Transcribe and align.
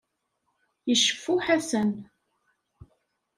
Iceffu 0.93 1.33
Ḥasan. 1.45 1.91